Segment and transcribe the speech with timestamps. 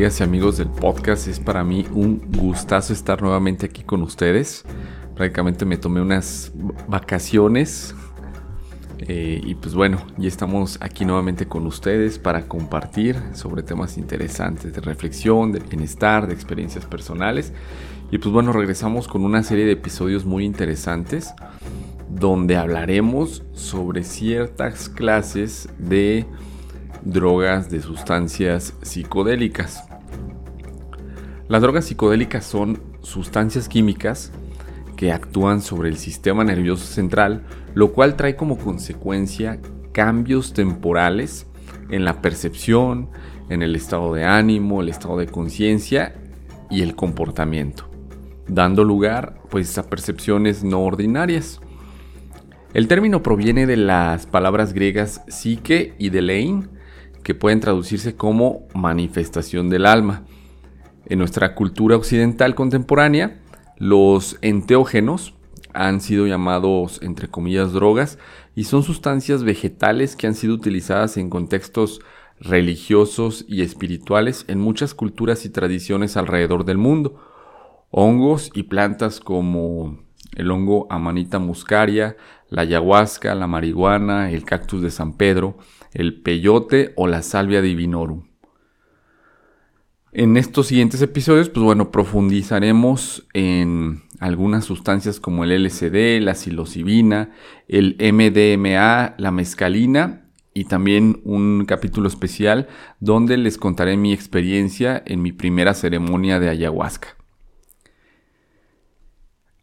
[0.00, 1.28] ¿qué tal amigas y amigos del podcast?
[1.28, 4.64] Es para mí un gustazo estar nuevamente aquí con ustedes.
[5.14, 6.52] Prácticamente me tomé unas
[6.88, 7.94] vacaciones
[9.00, 14.72] eh, y pues bueno, ya estamos aquí nuevamente con ustedes para compartir sobre temas interesantes
[14.72, 17.52] de reflexión, de bienestar, de experiencias personales.
[18.10, 21.34] Y pues bueno, regresamos con una serie de episodios muy interesantes
[22.08, 26.24] donde hablaremos sobre ciertas clases de
[27.02, 29.89] drogas, de sustancias psicodélicas.
[31.50, 34.30] Las drogas psicodélicas son sustancias químicas
[34.94, 37.42] que actúan sobre el sistema nervioso central,
[37.74, 39.58] lo cual trae como consecuencia
[39.90, 41.48] cambios temporales
[41.88, 43.08] en la percepción,
[43.48, 46.14] en el estado de ánimo, el estado de conciencia
[46.70, 47.90] y el comportamiento,
[48.46, 51.60] dando lugar pues a percepciones no ordinarias.
[52.74, 56.68] El término proviene de las palabras griegas psique y delein,
[57.24, 60.26] que pueden traducirse como manifestación del alma.
[61.10, 63.40] En nuestra cultura occidental contemporánea,
[63.78, 65.34] los enteógenos
[65.74, 68.16] han sido llamados, entre comillas, drogas
[68.54, 72.00] y son sustancias vegetales que han sido utilizadas en contextos
[72.38, 77.20] religiosos y espirituales en muchas culturas y tradiciones alrededor del mundo.
[77.90, 79.98] Hongos y plantas como
[80.36, 82.16] el hongo Amanita muscaria,
[82.50, 85.58] la ayahuasca, la marihuana, el cactus de San Pedro,
[85.92, 88.29] el peyote o la salvia divinorum.
[90.12, 97.30] En estos siguientes episodios, pues bueno, profundizaremos en algunas sustancias como el LSD, la psilocibina,
[97.68, 102.66] el MDMA, la mescalina y también un capítulo especial
[102.98, 107.16] donde les contaré mi experiencia en mi primera ceremonia de ayahuasca.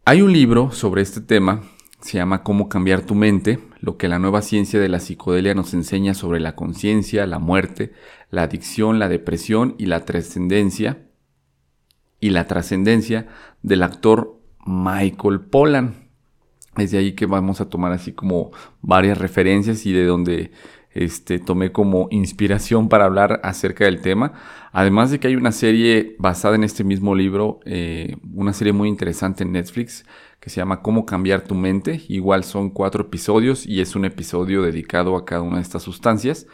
[0.05, 1.63] Hay un libro sobre este tema,
[1.99, 5.73] se llama Cómo cambiar tu mente, lo que la nueva ciencia de la psicodelia nos
[5.73, 7.93] enseña sobre la conciencia, la muerte,
[8.29, 11.07] la adicción, la depresión y la trascendencia
[12.19, 13.27] y la trascendencia
[13.61, 16.09] del actor Michael Pollan.
[16.75, 20.51] Es de ahí que vamos a tomar así como varias referencias y de donde
[20.91, 24.33] este, tomé como inspiración para hablar acerca del tema.
[24.73, 28.89] Además de que hay una serie basada en este mismo libro, eh, una serie muy
[28.89, 30.03] interesante en Netflix
[30.39, 32.01] que se llama Cómo cambiar tu mente.
[32.07, 36.47] Igual son cuatro episodios y es un episodio dedicado a cada una de estas sustancias.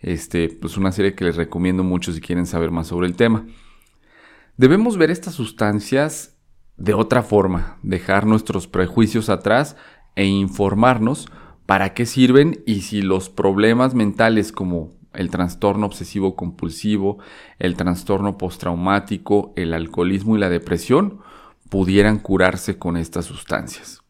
[0.00, 3.46] Este, pues una serie que les recomiendo mucho si quieren saber más sobre el tema.
[4.56, 6.36] Debemos ver estas sustancias
[6.76, 9.76] de otra forma, dejar nuestros prejuicios atrás
[10.16, 11.28] e informarnos
[11.66, 17.18] para qué sirven y si los problemas mentales como el trastorno obsesivo compulsivo,
[17.58, 21.20] el trastorno postraumático, el alcoholismo y la depresión
[21.70, 24.02] pudieran curarse con estas sustancias.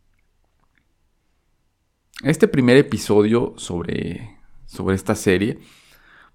[2.23, 5.61] Este primer episodio sobre, sobre esta serie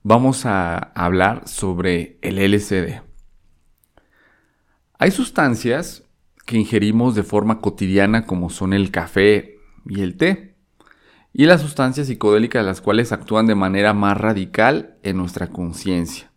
[0.03, 3.01] vamos a hablar sobre el LSD.
[4.97, 6.03] Hay sustancias
[6.45, 10.55] que ingerimos de forma cotidiana como son el café y el té
[11.33, 16.31] y las sustancias psicodélicas las cuales actúan de manera más radical en nuestra conciencia.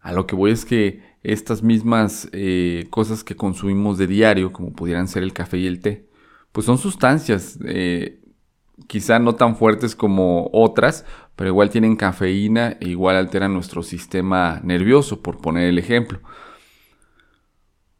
[0.00, 4.72] A lo que voy es que estas mismas eh, cosas que consumimos de diario, como
[4.72, 6.06] pudieran ser el café y el té,
[6.52, 8.20] pues son sustancias, eh,
[8.86, 11.04] quizá no tan fuertes como otras,
[11.36, 16.20] pero igual tienen cafeína e igual alteran nuestro sistema nervioso, por poner el ejemplo.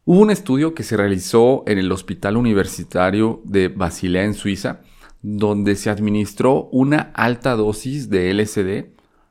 [0.05, 4.81] Hubo un estudio que se realizó en el Hospital Universitario de Basilea en Suiza,
[5.21, 8.87] donde se administró una alta dosis de LSD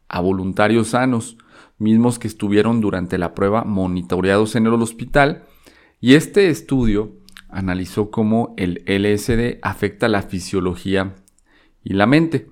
[0.08, 1.38] a voluntarios sanos,
[1.78, 5.44] mismos que estuvieron durante la prueba monitoreados en el hospital,
[6.00, 7.14] y este estudio
[7.50, 11.16] analizó cómo el LSD afecta la fisiología
[11.84, 12.50] y la mente.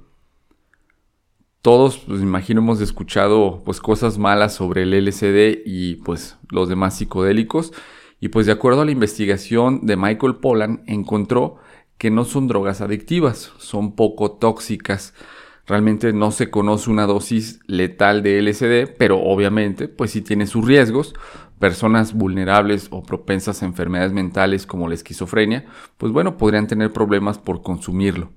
[1.61, 6.97] Todos, pues imagino, hemos escuchado pues cosas malas sobre el LSD y pues los demás
[6.97, 7.73] psicodélicos,
[8.19, 11.57] y pues de acuerdo a la investigación de Michael Pollan encontró
[11.97, 15.13] que no son drogas adictivas, son poco tóxicas.
[15.67, 20.65] Realmente no se conoce una dosis letal de LSD, pero obviamente pues sí tiene sus
[20.65, 21.15] riesgos.
[21.59, 25.65] Personas vulnerables o propensas a enfermedades mentales como la esquizofrenia,
[25.97, 28.33] pues bueno, podrían tener problemas por consumirlo.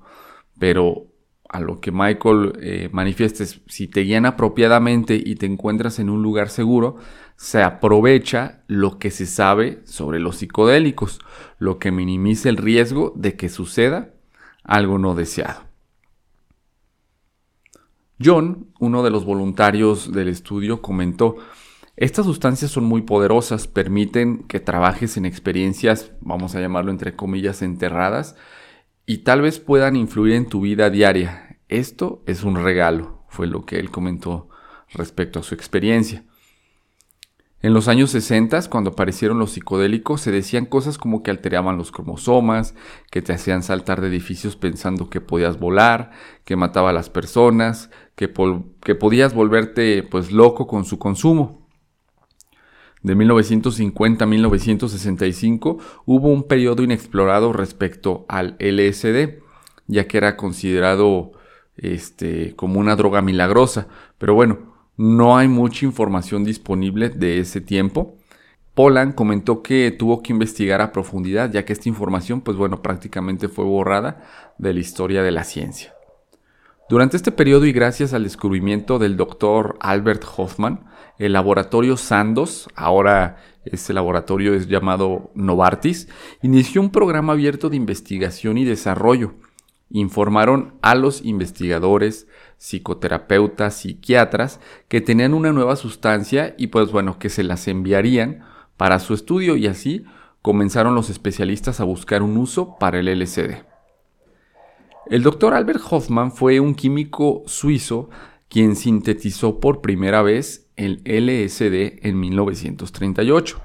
[0.59, 1.09] Pero
[1.49, 6.11] a lo que Michael eh, manifiesta es, si te guían apropiadamente y te encuentras en
[6.11, 6.97] un lugar seguro,
[7.37, 11.21] se aprovecha lo que se sabe sobre los psicodélicos,
[11.59, 14.11] lo que minimiza el riesgo de que suceda
[14.65, 15.68] algo no deseado.
[18.23, 21.37] John, uno de los voluntarios del estudio, comentó,
[21.97, 27.63] estas sustancias son muy poderosas, permiten que trabajes en experiencias, vamos a llamarlo entre comillas,
[27.63, 28.37] enterradas,
[29.07, 31.59] y tal vez puedan influir en tu vida diaria.
[31.69, 34.49] Esto es un regalo, fue lo que él comentó
[34.93, 36.25] respecto a su experiencia.
[37.61, 41.91] En los años 60, cuando aparecieron los psicodélicos, se decían cosas como que alteraban los
[41.91, 42.77] cromosomas,
[43.11, 46.13] que te hacían saltar de edificios pensando que podías volar,
[46.45, 48.33] que mataba a las personas, que,
[48.85, 51.67] que podías volverte pues loco con su consumo.
[53.03, 59.41] De 1950 a 1965 hubo un periodo inexplorado respecto al LSD,
[59.89, 61.33] ya que era considerado
[61.77, 63.89] este, como una droga milagrosa.
[64.19, 64.68] Pero bueno,
[64.99, 68.17] no hay mucha información disponible de ese tiempo.
[68.75, 73.49] Polan comentó que tuvo que investigar a profundidad, ya que esta información, pues bueno, prácticamente
[73.49, 74.25] fue borrada
[74.59, 75.95] de la historia de la ciencia.
[76.89, 80.85] Durante este periodo y gracias al descubrimiento del doctor Albert Hoffman,
[81.19, 83.37] el laboratorio Sandos, ahora
[83.67, 86.09] este laboratorio es llamado Novartis,
[86.43, 89.35] inició un programa abierto de investigación y desarrollo.
[89.91, 92.27] Informaron a los investigadores,
[92.59, 98.45] psicoterapeutas, psiquiatras que tenían una nueva sustancia y pues bueno, que se las enviarían
[98.77, 100.05] para su estudio y así
[100.43, 103.63] comenzaron los especialistas a buscar un uso para el LSD.
[105.07, 108.11] El doctor Albert Hoffman fue un químico suizo
[108.49, 113.61] quien sintetizó por primera vez el LSD en 1938.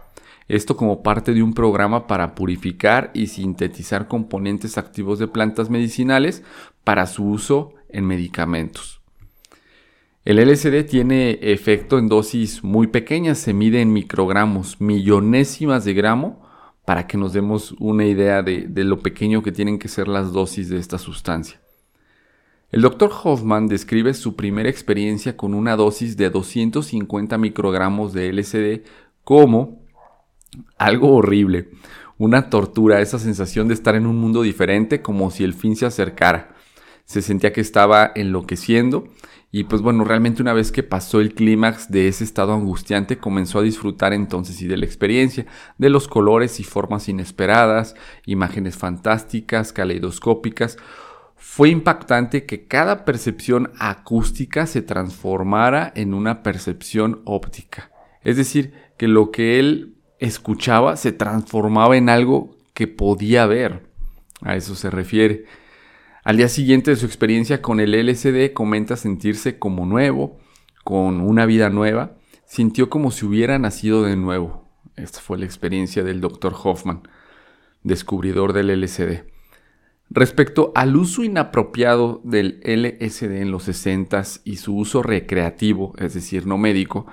[0.47, 6.43] Esto como parte de un programa para purificar y sintetizar componentes activos de plantas medicinales
[6.83, 9.03] para su uso en medicamentos.
[10.25, 16.41] El LSD tiene efecto en dosis muy pequeñas, se mide en microgramos, millonésimas de gramo,
[16.85, 20.69] para que nos demos una idea de, lo pequeño que tienen que ser las dosis
[20.69, 21.59] de esta sustancia.
[22.71, 23.11] El Dr.
[23.23, 28.87] Hoffman describe su primera experiencia con una dosis de 250 microgramos de LSD
[29.25, 29.83] como
[30.77, 31.69] algo horrible,
[32.17, 35.85] una tortura, esa sensación de estar en un mundo diferente como si el fin se
[35.85, 36.52] acercara
[37.05, 39.09] se sentía que estaba enloqueciendo
[39.55, 43.59] y pues bueno, realmente una vez que pasó el clímax de ese estado angustiante, comenzó
[43.59, 45.45] a disfrutar entonces y de la experiencia,
[45.77, 47.93] de los colores y formas inesperadas,
[48.25, 50.77] imágenes fantásticas, caleidoscópicas.
[51.35, 57.91] Fue impactante que cada percepción acústica se transformara en una percepción óptica.
[58.23, 63.85] Es decir, que lo que él escuchaba se transformaba en algo que podía ver.
[64.41, 65.45] A eso se refiere.
[66.23, 70.37] Al día siguiente de su experiencia con el LSD comenta sentirse como nuevo,
[70.85, 72.15] con una vida nueva,
[72.45, 74.69] sintió como si hubiera nacido de nuevo.
[74.95, 76.55] Esta fue la experiencia del Dr.
[76.63, 77.01] Hoffman,
[77.83, 79.25] descubridor del LSD.
[80.09, 86.47] Respecto al uso inapropiado del LSD en los 60 y su uso recreativo, es decir,
[86.47, 87.05] no médico,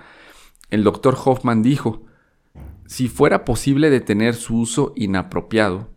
[0.71, 1.17] el Dr.
[1.25, 2.05] Hoffman dijo,
[2.87, 5.88] si fuera posible detener su uso inapropiado,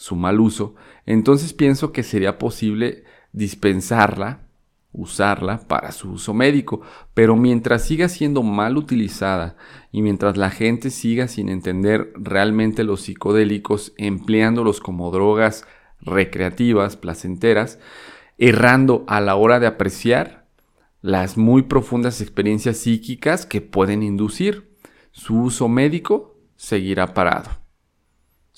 [0.00, 4.46] su mal uso, entonces pienso que sería posible dispensarla,
[4.92, 6.80] usarla para su uso médico,
[7.12, 9.56] pero mientras siga siendo mal utilizada
[9.92, 15.66] y mientras la gente siga sin entender realmente los psicodélicos, empleándolos como drogas
[16.00, 17.78] recreativas, placenteras,
[18.38, 20.46] errando a la hora de apreciar
[21.02, 24.78] las muy profundas experiencias psíquicas que pueden inducir,
[25.12, 27.59] su uso médico seguirá parado.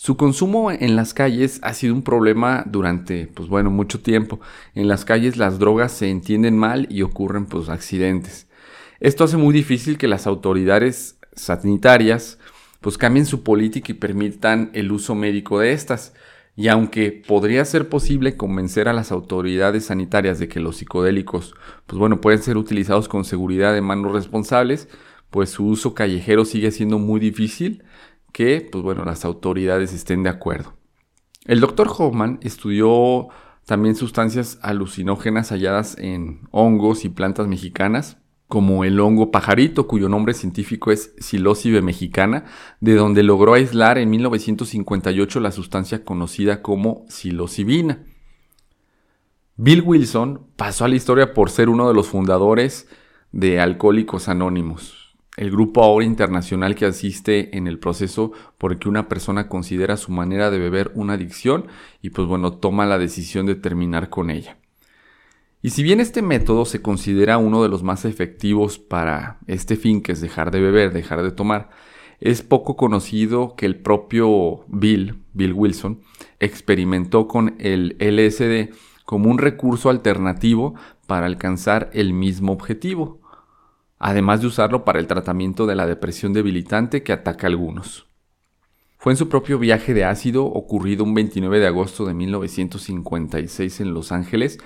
[0.04, 4.40] Su consumo en las calles ha sido un problema durante, pues bueno, mucho tiempo.
[4.74, 8.48] En las calles las drogas se entienden mal y ocurren pues accidentes.
[8.98, 12.40] Esto hace muy difícil que las autoridades sanitarias
[12.80, 16.14] pues cambien su política y permitan el uso médico de estas.
[16.56, 21.54] Y aunque podría ser posible convencer a las autoridades sanitarias de que los psicodélicos,
[21.86, 24.88] pues bueno, pueden ser utilizados con seguridad de manos responsables,
[25.30, 27.84] pues su uso callejero sigue siendo muy difícil
[28.32, 30.74] que, pues bueno, las autoridades estén de acuerdo.
[31.44, 33.28] El doctor Hoffman estudió
[33.66, 40.34] también sustancias alucinógenas halladas en hongos y plantas mexicanas, como el hongo pajarito, cuyo nombre
[40.34, 42.44] científico es Psilocybe mexicana,
[42.80, 48.04] de donde logró aislar en 1958 la sustancia conocida como psilocibina.
[49.56, 52.88] Bill Wilson pasó a la historia por ser uno de los fundadores
[53.32, 55.01] de Alcohólicos Anónimos
[55.36, 60.50] el grupo ahora internacional que asiste en el proceso porque una persona considera su manera
[60.50, 61.66] de beber una adicción
[62.02, 64.58] y pues bueno, toma la decisión de terminar con ella.
[65.62, 70.02] Y si bien este método se considera uno de los más efectivos para este fin
[70.02, 71.70] que es dejar de beber, dejar de tomar,
[72.20, 76.00] es poco conocido que el propio Bill, Bill Wilson,
[76.40, 78.74] experimentó con el LSD
[79.04, 80.74] como un recurso alternativo
[81.06, 83.21] para alcanzar el mismo objetivo,
[84.02, 88.08] además de usarlo para el tratamiento de la depresión debilitante que ataca a algunos.
[88.98, 93.94] Fue en su propio viaje de ácido ocurrido un 29 de agosto de 1956 en
[93.94, 94.58] Los Ángeles,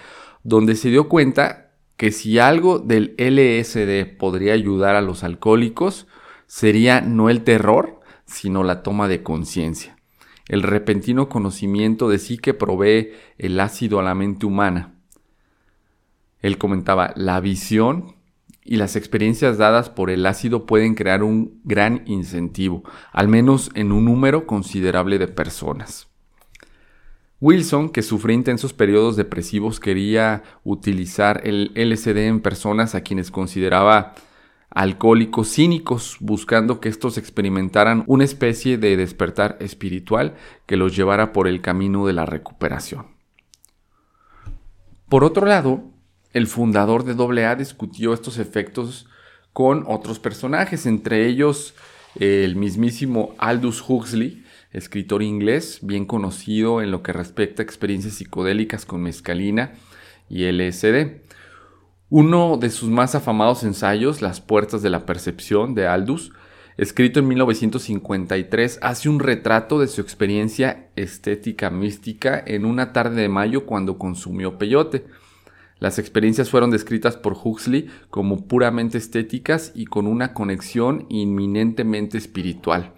[0.42, 6.06] donde se dio cuenta que si algo del LSD podría ayudar a los alcohólicos,
[6.46, 9.98] sería no el terror, sino la toma de conciencia,
[10.48, 14.94] el repentino conocimiento de sí que provee el ácido a la mente humana.
[16.40, 18.15] Él comentaba, la visión
[18.66, 22.82] y las experiencias dadas por el ácido pueden crear un gran incentivo,
[23.12, 26.08] al menos en un número considerable de personas.
[27.40, 34.14] Wilson, que sufría intensos periodos depresivos, quería utilizar el LSD en personas a quienes consideraba
[34.70, 40.34] alcohólicos cínicos, buscando que estos experimentaran una especie de despertar espiritual
[40.66, 43.06] que los llevara por el camino de la recuperación.
[45.08, 45.84] Por otro lado,
[46.36, 49.06] el fundador de AA discutió estos efectos
[49.54, 51.74] con otros personajes, entre ellos
[52.14, 58.84] el mismísimo Aldous Huxley, escritor inglés bien conocido en lo que respecta a experiencias psicodélicas
[58.84, 59.72] con mescalina
[60.28, 61.22] y LSD.
[62.10, 66.32] Uno de sus más afamados ensayos, Las Puertas de la Percepción, de Aldous,
[66.76, 73.30] escrito en 1953, hace un retrato de su experiencia estética mística en una tarde de
[73.30, 75.06] mayo cuando consumió peyote.
[75.78, 82.94] Las experiencias fueron descritas por Huxley como puramente estéticas y con una conexión inminentemente espiritual.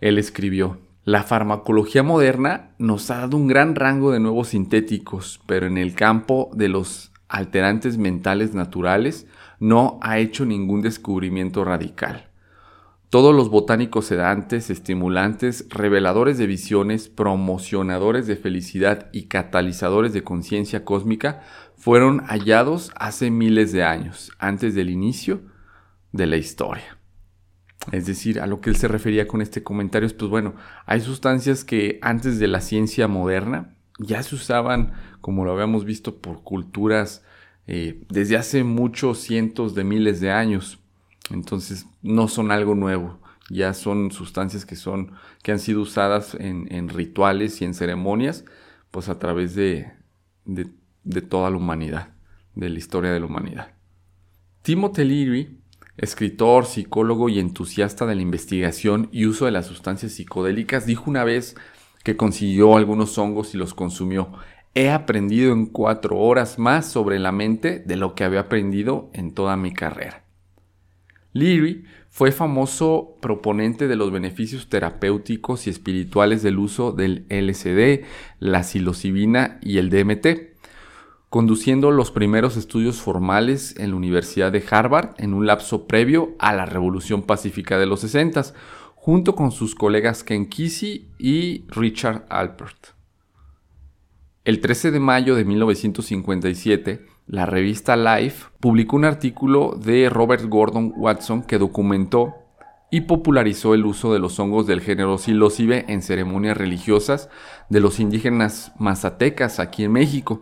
[0.00, 5.66] Él escribió, la farmacología moderna nos ha dado un gran rango de nuevos sintéticos, pero
[5.66, 9.26] en el campo de los alterantes mentales naturales
[9.60, 12.30] no ha hecho ningún descubrimiento radical.
[13.10, 20.84] Todos los botánicos sedantes, estimulantes, reveladores de visiones, promocionadores de felicidad y catalizadores de conciencia
[20.84, 21.42] cósmica
[21.80, 25.40] fueron hallados hace miles de años, antes del inicio
[26.12, 26.98] de la historia.
[27.90, 31.00] Es decir, a lo que él se refería con este comentario es, pues bueno, hay
[31.00, 36.42] sustancias que antes de la ciencia moderna ya se usaban, como lo habíamos visto, por
[36.42, 37.24] culturas
[37.66, 40.80] eh, desde hace muchos cientos de miles de años.
[41.30, 46.90] Entonces, no son algo nuevo, ya son sustancias que son, que han sido usadas en,
[46.90, 48.44] rituales y en ceremonias,
[48.90, 49.90] pues a través de,
[50.44, 50.68] de,
[51.04, 52.14] de toda la humanidad,
[52.54, 53.74] de la historia de la humanidad.
[54.62, 55.60] Timothy Leary
[56.00, 61.24] escritor, psicólogo y entusiasta de la investigación y uso de las sustancias psicodélicas, dijo una
[61.24, 61.56] vez
[62.02, 64.32] que consiguió algunos hongos y los consumió.
[64.74, 69.34] He aprendido en cuatro horas más sobre la mente de lo que había aprendido en
[69.34, 70.24] toda mi carrera.
[71.34, 78.06] Leary fue famoso proponente de los beneficios terapéuticos y espirituales del uso del LSD,
[78.38, 80.49] la psilocibina y el DMT
[81.30, 86.52] conduciendo los primeros estudios formales en la Universidad de Harvard en un lapso previo a
[86.52, 88.42] la Revolución Pacífica de los 60,
[88.96, 92.88] junto con sus colegas Ken Kesey y Richard Alpert.
[94.44, 100.92] El 13 de mayo de 1957, la revista Life publicó un artículo de Robert Gordon
[100.96, 102.34] Watson que documentó
[102.90, 107.28] y popularizó el uso de los hongos del género psilocibe en ceremonias religiosas
[107.68, 110.40] de los indígenas mazatecas aquí en México.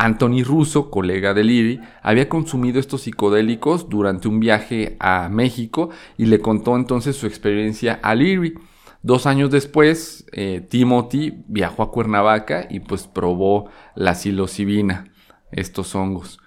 [0.00, 6.24] Anthony Russo, colega de Leary, había consumido estos psicodélicos durante un viaje a México y
[6.24, 8.54] le contó entonces su experiencia a Leary.
[9.02, 15.12] Dos años después, eh, Timothy viajó a Cuernavaca y pues probó la psilocibina,
[15.52, 16.40] estos hongos.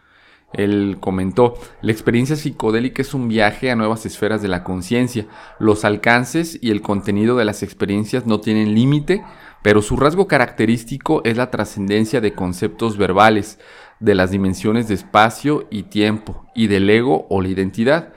[0.53, 5.27] Él comentó, la experiencia psicodélica es un viaje a nuevas esferas de la conciencia.
[5.59, 9.23] Los alcances y el contenido de las experiencias no tienen límite
[9.63, 13.59] pero su rasgo característico es la trascendencia de conceptos verbales,
[13.99, 18.13] de las dimensiones de espacio y tiempo, y del ego o la identidad.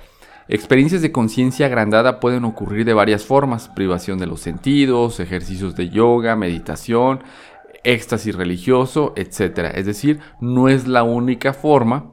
[0.49, 5.89] Experiencias de conciencia agrandada pueden ocurrir de varias formas, privación de los sentidos, ejercicios de
[5.89, 7.23] yoga, meditación,
[7.85, 9.73] éxtasis religioso, etc.
[9.75, 12.13] Es decir, no es la única forma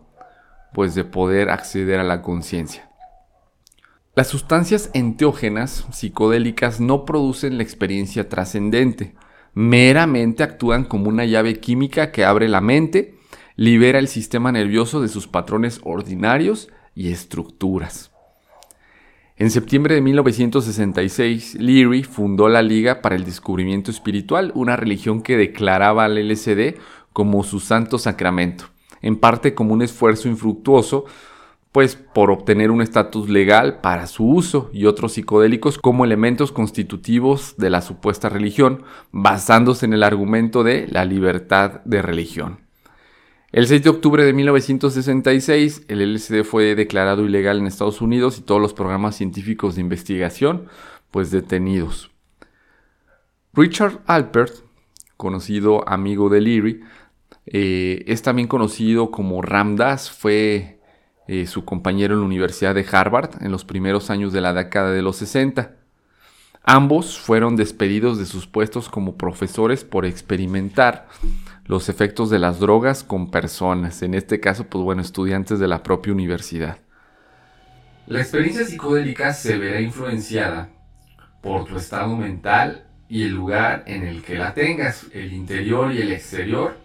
[0.73, 2.89] pues de poder acceder a la conciencia.
[4.15, 9.15] Las sustancias enteógenas psicodélicas no producen la experiencia trascendente,
[9.53, 13.15] meramente actúan como una llave química que abre la mente,
[13.55, 18.11] libera el sistema nervioso de sus patrones ordinarios y estructuras.
[19.35, 25.37] En septiembre de 1966, Leary fundó la Liga para el Descubrimiento Espiritual, una religión que
[25.37, 26.75] declaraba al LSD
[27.13, 28.65] como su santo sacramento,
[29.01, 31.05] en parte como un esfuerzo infructuoso
[31.73, 37.55] pues por obtener un estatus legal para su uso y otros psicodélicos como elementos constitutivos
[37.57, 42.59] de la supuesta religión, basándose en el argumento de la libertad de religión.
[43.51, 48.43] El 6 de octubre de 1966, el LSD fue declarado ilegal en Estados Unidos y
[48.43, 50.67] todos los programas científicos de investigación,
[51.09, 52.11] pues detenidos.
[53.51, 54.53] Richard Alpert,
[55.17, 56.81] conocido amigo de Leary,
[57.45, 60.72] Eh, es también conocido como Ramdas, fue
[61.27, 64.91] eh, su compañero en la Universidad de Harvard en los primeros años de la década
[64.91, 65.71] de los 60.
[66.63, 71.07] Ambos fueron despedidos de sus puestos como profesores por experimentar
[71.65, 75.83] los efectos de las drogas con personas, en este caso, pues bueno, estudiantes de la
[75.83, 76.77] propia universidad.
[78.07, 80.69] La experiencia psicodélica se verá influenciada
[81.41, 86.01] por tu estado mental y el lugar en el que la tengas, el interior y
[86.01, 86.82] el exterior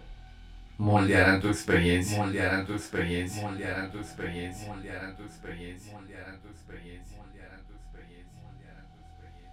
[0.79, 7.17] moldearán tu experiencia, moldearán tu experiencia, moldearán tu experiencia, moldearán tu experiencia, moldearán tu experiencia,
[7.17, 9.51] moldearán tu experiencia, moldearán tu experiencia.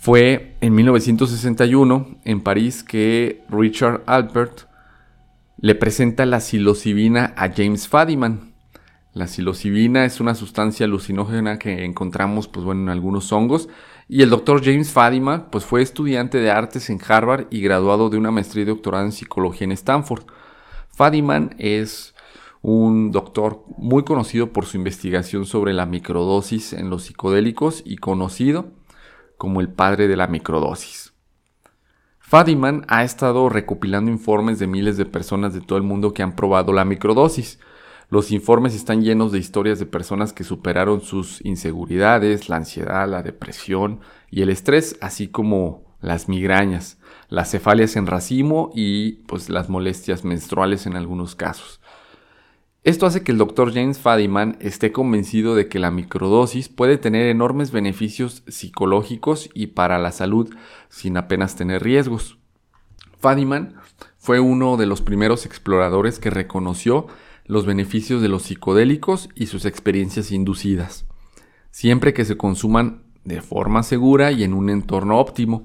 [0.00, 4.66] Fue en 1961 en París que Richard Albert
[5.58, 8.52] le presenta la psilocibina a James Fadiman,
[9.14, 13.68] la psilocibina es una sustancia alucinógena que encontramos pues, bueno, en algunos hongos.
[14.14, 18.18] Y el doctor James Fadiman pues, fue estudiante de artes en Harvard y graduado de
[18.18, 20.24] una maestría y doctorado en psicología en Stanford.
[20.90, 22.14] Fadiman es
[22.60, 28.74] un doctor muy conocido por su investigación sobre la microdosis en los psicodélicos y conocido
[29.38, 31.14] como el padre de la microdosis.
[32.18, 36.36] Fadiman ha estado recopilando informes de miles de personas de todo el mundo que han
[36.36, 37.58] probado la microdosis
[38.12, 43.22] los informes están llenos de historias de personas que superaron sus inseguridades, la ansiedad, la
[43.22, 46.98] depresión y el estrés, así como las migrañas,
[47.30, 51.80] las cefalias en racimo y pues las molestias menstruales en algunos casos.
[52.84, 53.72] Esto hace que el Dr.
[53.72, 59.98] James Fadiman esté convencido de que la microdosis puede tener enormes beneficios psicológicos y para
[59.98, 60.54] la salud
[60.90, 62.36] sin apenas tener riesgos.
[63.20, 63.76] Fadiman
[64.18, 67.06] fue uno de los primeros exploradores que reconoció
[67.46, 71.06] los beneficios de los psicodélicos y sus experiencias inducidas,
[71.70, 75.64] siempre que se consuman de forma segura y en un entorno óptimo.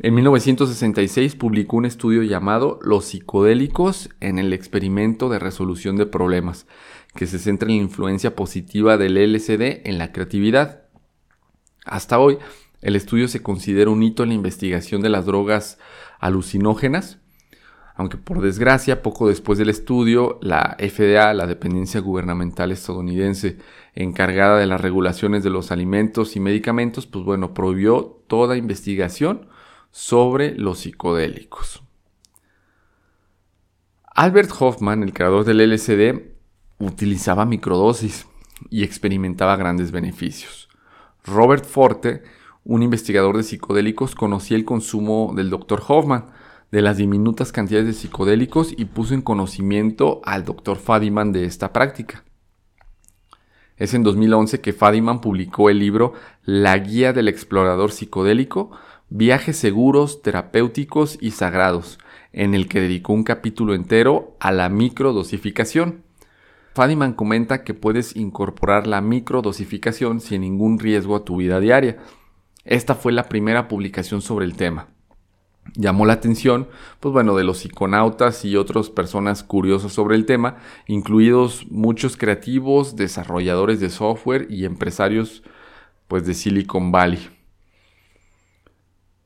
[0.00, 6.66] En 1966 publicó un estudio llamado Los psicodélicos en el experimento de resolución de problemas,
[7.14, 10.82] que se centra en la influencia positiva del LSD en la creatividad.
[11.84, 12.38] Hasta hoy,
[12.80, 15.78] el estudio se considera un hito en la investigación de las drogas
[16.18, 17.18] alucinógenas
[17.94, 23.58] aunque por desgracia, poco después del estudio, la FDA, la dependencia gubernamental estadounidense
[23.94, 29.46] encargada de las regulaciones de los alimentos y medicamentos, pues bueno, prohibió toda investigación
[29.92, 31.84] sobre los psicodélicos.
[34.12, 36.34] Albert Hoffman, el creador del LSD,
[36.78, 38.26] utilizaba microdosis
[38.70, 40.68] y experimentaba grandes beneficios.
[41.24, 42.22] Robert Forte,
[42.64, 45.80] un investigador de psicodélicos, conocía el consumo del Dr.
[45.86, 46.26] Hoffman,
[46.74, 50.76] de las diminutas cantidades de psicodélicos y puso en conocimiento al Dr.
[50.76, 52.24] Fadiman de esta práctica.
[53.76, 58.72] Es en 2011 que Fadiman publicó el libro La Guía del Explorador Psicodélico,
[59.08, 62.00] Viajes Seguros, Terapéuticos y Sagrados,
[62.32, 66.02] en el que dedicó un capítulo entero a la microdosificación.
[66.74, 71.98] Fadiman comenta que puedes incorporar la microdosificación sin ningún riesgo a tu vida diaria.
[72.64, 74.88] Esta fue la primera publicación sobre el tema
[75.74, 76.68] llamó la atención,
[77.00, 82.96] pues bueno, de los psiconautas y otras personas curiosas sobre el tema, incluidos muchos creativos,
[82.96, 85.42] desarrolladores de software y empresarios
[86.08, 87.30] pues de Silicon Valley.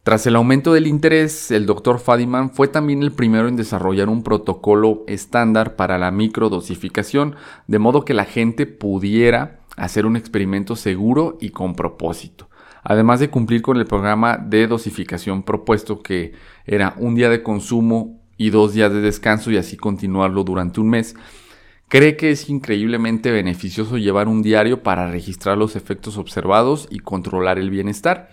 [0.04, 1.98] Tras el aumento del interés, el Dr.
[1.98, 8.06] Fadiman fue también el primero en desarrollar un protocolo estándar para la microdosificación, de modo
[8.06, 12.47] que la gente pudiera hacer un experimento seguro y con propósito
[12.82, 16.32] además de cumplir con el programa de dosificación propuesto que
[16.64, 20.90] era un día de consumo y dos días de descanso y así continuarlo durante un
[20.90, 21.14] mes,
[21.88, 27.58] cree que es increíblemente beneficioso llevar un diario para registrar los efectos observados y controlar
[27.58, 28.30] el bienestar.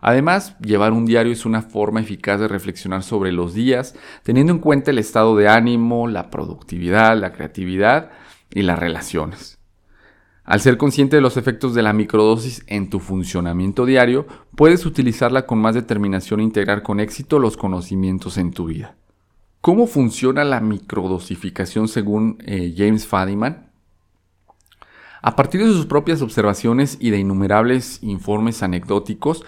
[0.00, 4.58] Además, llevar un diario es una forma eficaz de reflexionar sobre los días, teniendo en
[4.58, 8.10] cuenta el estado de ánimo, la productividad, la creatividad
[8.50, 9.53] y las relaciones.
[10.44, 15.46] Al ser consciente de los efectos de la microdosis en tu funcionamiento diario, puedes utilizarla
[15.46, 18.94] con más determinación e integrar con éxito los conocimientos en tu vida.
[19.62, 23.70] ¿Cómo funciona la microdosificación según eh, James Fadiman?
[25.22, 29.46] A partir de sus propias observaciones y de innumerables informes anecdóticos,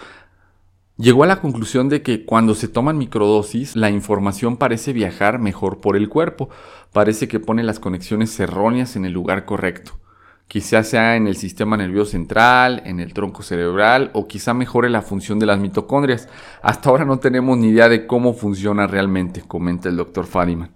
[0.97, 5.79] llegó a la conclusión de que cuando se toman microdosis, la información parece viajar mejor
[5.79, 6.49] por el cuerpo,
[6.91, 9.99] parece que pone las conexiones erróneas en el lugar correcto.
[10.47, 15.01] Quizá sea en el sistema nervioso central, en el tronco cerebral o quizá mejore la
[15.01, 16.29] función de las mitocondrias.
[16.61, 20.71] Hasta ahora no tenemos ni idea de cómo funciona realmente, comenta el doctor Fadiman.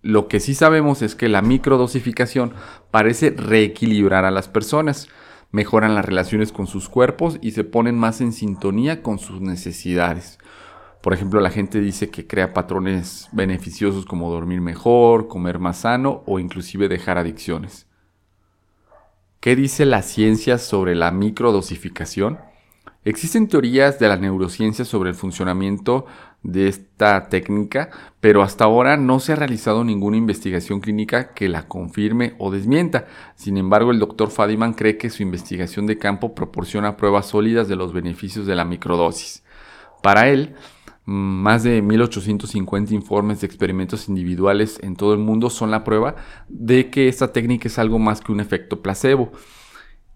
[0.00, 2.54] Lo que sí sabemos es que la microdosificación
[2.90, 5.08] parece reequilibrar a las personas,
[5.52, 10.38] mejoran las relaciones con sus cuerpos y se ponen más en sintonía con sus necesidades.
[11.02, 16.22] Por ejemplo, la gente dice que crea patrones beneficiosos como dormir mejor, comer más sano
[16.24, 17.89] o inclusive dejar adicciones.
[19.40, 22.40] ¿Qué dice la ciencia sobre la microdosificación?
[23.06, 26.04] Existen teorías de la neurociencia sobre el funcionamiento
[26.42, 27.88] de esta técnica,
[28.20, 33.06] pero hasta ahora no se ha realizado ninguna investigación clínica que la confirme o desmienta.
[33.34, 37.76] Sin embargo, el doctor Fadiman cree que su investigación de campo proporciona pruebas sólidas de
[37.76, 39.42] los beneficios de la microdosis.
[40.02, 40.54] Para él,
[41.10, 46.14] más de 1850 informes de experimentos individuales en todo el mundo son la prueba
[46.48, 49.32] de que esta técnica es algo más que un efecto placebo.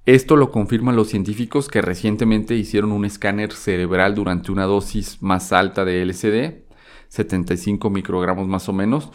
[0.07, 5.53] Esto lo confirman los científicos que recientemente hicieron un escáner cerebral durante una dosis más
[5.53, 6.63] alta de LSD,
[7.09, 9.11] 75 microgramos más o menos,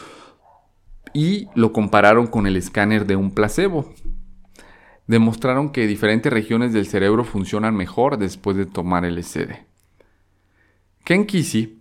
[1.14, 3.94] y lo compararon con el escáner de un placebo.
[5.08, 9.69] Demostraron que diferentes regiones del cerebro funcionan mejor después de tomar LSD.
[11.10, 11.80] Ken Kesey,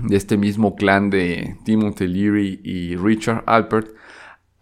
[0.00, 3.94] de este mismo clan de Timothy Leary y Richard Alpert,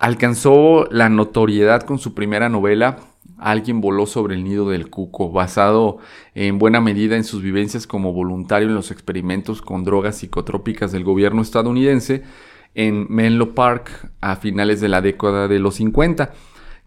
[0.01, 2.99] alcanzó la notoriedad con su primera novela
[3.39, 5.99] Alguien voló sobre el nido del cuco, basado
[6.35, 11.05] en buena medida en sus vivencias como voluntario en los experimentos con drogas psicotrópicas del
[11.05, 12.25] gobierno estadounidense
[12.75, 16.33] en Menlo Park a finales de la década de los 50.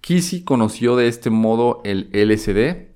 [0.01, 2.86] Kesey conoció de este modo el LSD,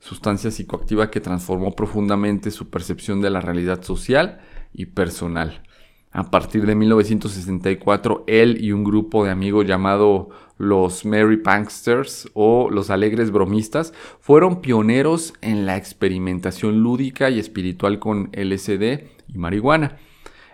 [0.00, 4.40] sustancia psicoactiva que transformó profundamente su percepción de la realidad social
[4.72, 5.62] y personal.
[6.10, 12.70] A partir de 1964, él y un grupo de amigos llamado los Merry Punksters o
[12.70, 19.98] los Alegres Bromistas fueron pioneros en la experimentación lúdica y espiritual con LSD y marihuana.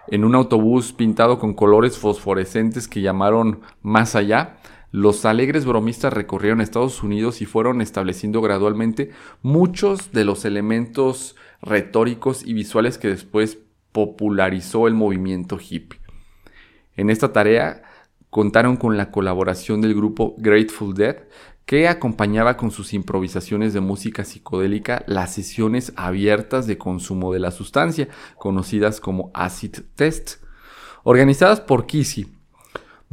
[0.09, 4.59] En un autobús pintado con colores fosforescentes que llamaron Más Allá,
[4.95, 9.11] los alegres bromistas recorrieron Estados Unidos y fueron estableciendo gradualmente
[9.43, 13.59] muchos de los elementos retóricos y visuales que después
[13.91, 15.99] popularizó el movimiento hippie.
[16.95, 17.83] En esta tarea
[18.31, 21.25] contaron con la colaboración del grupo Grateful Dead,
[21.67, 27.51] que acompañaba con sus improvisaciones de música psicodélica las sesiones abiertas de consumo de la
[27.51, 30.37] sustancia, conocidas como acid test,
[31.03, 32.29] organizadas por Kissy,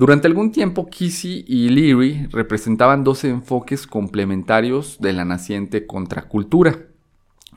[0.02, 6.88] durante algún tiempo, Kissy y Leary representaban dos enfoques complementarios de la naciente contracultura.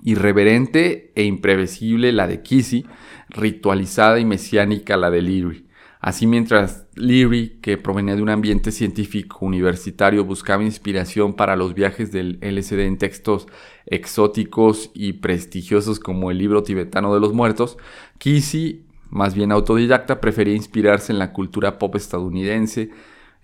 [0.02, 2.84] Irreverente e imprevisible la de Kissy,
[3.30, 5.66] ritualizada y mesiánica la de Leary.
[6.00, 12.12] Así mientras Leary, que provenía de un ambiente científico universitario, buscaba inspiración para los viajes
[12.12, 13.46] del LSD en textos
[13.86, 17.78] exóticos y prestigiosos como el libro tibetano de los muertos,
[18.18, 22.90] Kissy más bien autodidacta, prefería inspirarse en la cultura pop estadounidense,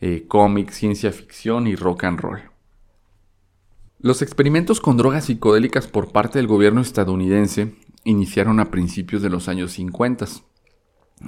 [0.00, 2.40] eh, cómics, ciencia ficción y rock and roll.
[4.00, 9.46] Los experimentos con drogas psicodélicas por parte del gobierno estadounidense iniciaron a principios de los
[9.46, 10.26] años 50,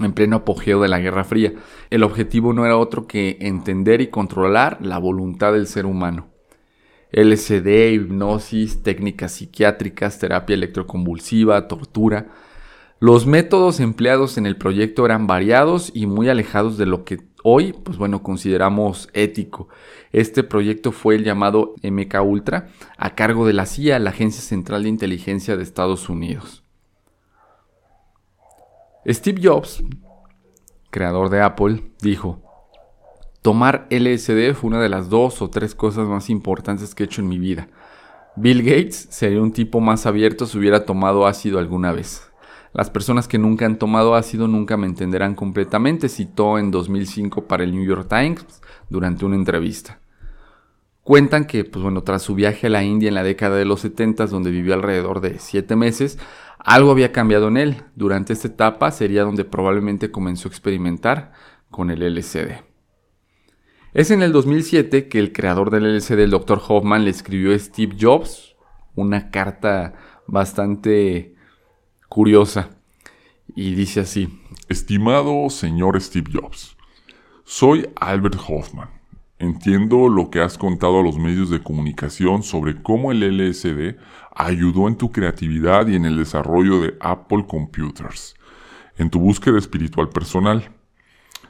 [0.00, 1.52] en pleno apogeo de la Guerra Fría.
[1.90, 6.26] El objetivo no era otro que entender y controlar la voluntad del ser humano.
[7.12, 12.26] LSD, hipnosis, técnicas psiquiátricas, terapia electroconvulsiva, tortura,
[13.02, 17.72] los métodos empleados en el proyecto eran variados y muy alejados de lo que hoy,
[17.72, 19.68] pues bueno, consideramos ético.
[20.12, 24.84] Este proyecto fue el llamado MK Ultra, a cargo de la CIA, la Agencia Central
[24.84, 26.62] de Inteligencia de Estados Unidos.
[29.04, 29.82] Steve Jobs,
[30.90, 32.40] creador de Apple, dijo,
[33.42, 37.20] tomar LSD fue una de las dos o tres cosas más importantes que he hecho
[37.20, 37.66] en mi vida.
[38.36, 42.31] Bill Gates sería un tipo más abierto si hubiera tomado ácido alguna vez.
[42.72, 47.64] Las personas que nunca han tomado ácido nunca me entenderán completamente, citó en 2005 para
[47.64, 50.00] el New York Times durante una entrevista.
[51.02, 53.80] Cuentan que, pues bueno, tras su viaje a la India en la década de los
[53.80, 56.18] 70, donde vivió alrededor de 7 meses,
[56.58, 57.82] algo había cambiado en él.
[57.96, 61.32] Durante esta etapa sería donde probablemente comenzó a experimentar
[61.70, 62.62] con el LCD.
[63.92, 66.62] Es en el 2007 que el creador del LCD, el Dr.
[66.66, 68.56] Hoffman, le escribió a Steve Jobs
[68.94, 69.94] una carta
[70.26, 71.34] bastante
[72.12, 72.68] curiosa
[73.56, 74.28] y dice así.
[74.68, 76.76] Estimado señor Steve Jobs,
[77.44, 78.90] soy Albert Hoffman.
[79.38, 83.96] Entiendo lo que has contado a los medios de comunicación sobre cómo el LSD
[84.36, 88.34] ayudó en tu creatividad y en el desarrollo de Apple Computers,
[88.98, 90.70] en tu búsqueda espiritual personal.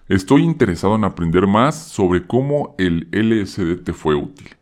[0.06, 4.61] Estoy interesado en aprender más sobre cómo el LSD te fue útil.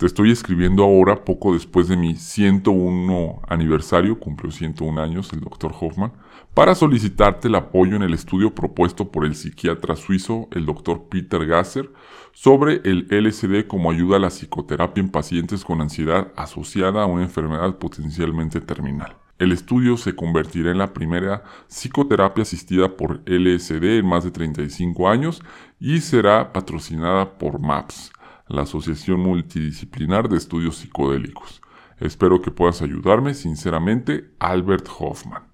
[0.00, 5.74] Te estoy escribiendo ahora, poco después de mi 101 aniversario, cumplió 101 años el Dr.
[5.78, 6.14] Hoffman,
[6.54, 11.02] para solicitarte el apoyo en el estudio propuesto por el psiquiatra suizo, el Dr.
[11.10, 11.90] Peter Gasser,
[12.32, 17.24] sobre el LSD como ayuda a la psicoterapia en pacientes con ansiedad asociada a una
[17.24, 19.18] enfermedad potencialmente terminal.
[19.38, 25.10] El estudio se convertirá en la primera psicoterapia asistida por LSD en más de 35
[25.10, 25.42] años
[25.78, 28.12] y será patrocinada por MAPS,
[28.50, 31.62] la Asociación Multidisciplinar de Estudios Psicodélicos.
[31.98, 35.44] Espero que puedas ayudarme, sinceramente, Albert Hoffman.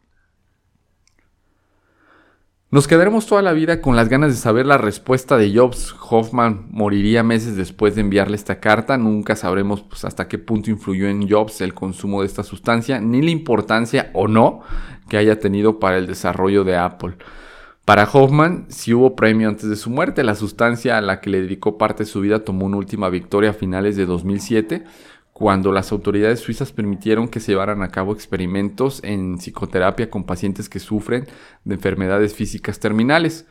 [2.71, 5.95] Nos quedaremos toda la vida con las ganas de saber la respuesta de Jobs.
[6.11, 8.99] Hoffman moriría meses después de enviarle esta carta.
[8.99, 13.23] Nunca sabremos pues, hasta qué punto influyó en Jobs el consumo de esta sustancia, ni
[13.23, 14.63] la importancia o no
[15.09, 17.17] que haya tenido para el desarrollo de Apple.
[17.87, 20.25] Para Hoffman, si hubo premio antes de su muerte.
[20.25, 23.51] La sustancia a la que le dedicó parte de su vida tomó una última victoria
[23.51, 24.83] a finales de 2007
[25.33, 30.69] cuando las autoridades suizas permitieron que se llevaran a cabo experimentos en psicoterapia con pacientes
[30.69, 31.29] que sufren
[31.63, 33.47] de enfermedades físicas terminales.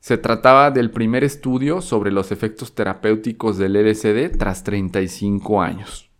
[0.00, 6.10] Se trataba del primer estudio sobre los efectos terapéuticos del LSD tras 35 años.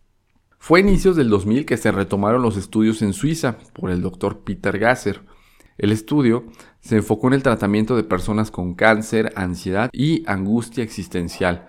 [0.61, 4.45] Fue a inicios del 2000 que se retomaron los estudios en Suiza por el doctor
[4.45, 5.23] Peter Gasser.
[5.79, 6.45] El estudio
[6.87, 11.67] se enfocó en el tratamiento de personas con cáncer, ansiedad y angustia existencial,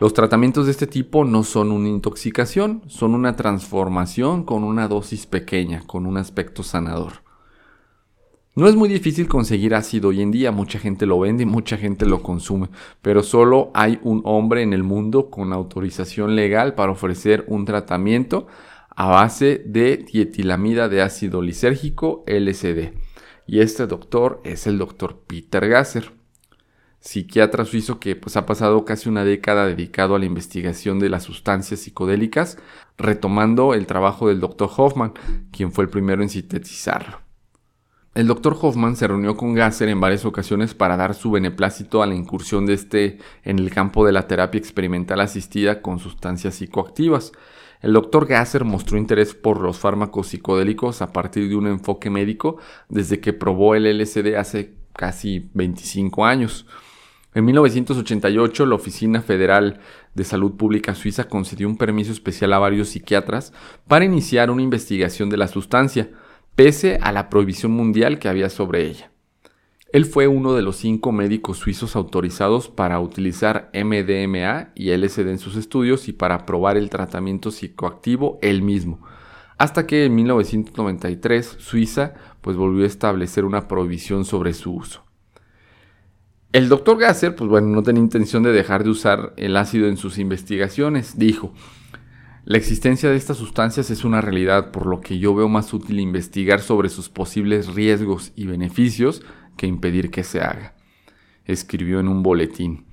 [0.00, 5.26] los tratamientos de este tipo no son una intoxicación, son una transformación con una dosis
[5.26, 7.22] pequeña, con un aspecto sanador.
[8.56, 11.76] No es muy difícil conseguir ácido hoy en día, mucha gente lo vende y mucha
[11.76, 12.70] gente lo consume,
[13.02, 18.46] pero solo hay un hombre en el mundo con autorización legal para ofrecer un tratamiento
[18.96, 23.03] a base de dietilamida de ácido lisérgico LSD.
[23.46, 26.12] Y este doctor es el doctor Peter Gasser
[27.04, 31.22] psiquiatra suizo que pues, ha pasado casi una década dedicado a la investigación de las
[31.22, 32.56] sustancias psicodélicas,
[32.96, 34.70] retomando el trabajo del Dr.
[34.74, 35.12] Hoffman,
[35.52, 37.20] quien fue el primero en sintetizarlo.
[38.14, 38.56] El Dr.
[38.58, 42.64] Hoffman se reunió con Gasser en varias ocasiones para dar su beneplácito a la incursión
[42.64, 47.32] de este en el campo de la terapia experimental asistida con sustancias psicoactivas.
[47.84, 48.24] El Dr.
[48.24, 52.56] Gasser mostró interés por los fármacos psicodélicos a partir de un enfoque médico
[52.88, 56.64] desde que probó el LSD hace casi 25 años.
[57.34, 59.80] En 1988, la Oficina Federal
[60.14, 63.52] de Salud Pública Suiza concedió un permiso especial a varios psiquiatras
[63.86, 66.08] para iniciar una investigación de la sustancia,
[66.54, 69.10] pese a la prohibición mundial que había sobre ella.
[69.94, 75.38] Él fue uno de los cinco médicos suizos autorizados para utilizar MDMA y LSD en
[75.38, 78.98] sus estudios y para probar el tratamiento psicoactivo él mismo,
[79.56, 85.04] hasta que en 1993 Suiza pues volvió a establecer una prohibición sobre su uso.
[86.50, 89.96] El doctor Gasser, pues bueno, no tenía intención de dejar de usar el ácido en
[89.96, 91.18] sus investigaciones.
[91.18, 91.52] Dijo,
[92.46, 96.00] la existencia de estas sustancias es una realidad, por lo que yo veo más útil
[96.00, 99.22] investigar sobre sus posibles riesgos y beneficios
[99.56, 100.74] que impedir que se haga.
[101.44, 102.86] Escribió en un boletín